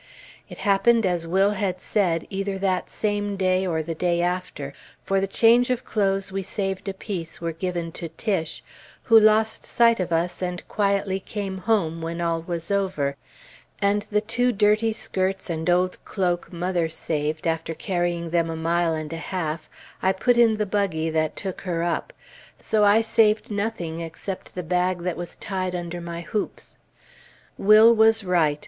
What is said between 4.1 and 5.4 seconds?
after; for the